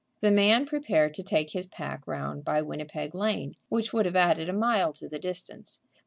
[0.21, 4.49] The man prepared to take his pack round by Winnipeg Lane, which would have added
[4.49, 5.79] a mile to the distance.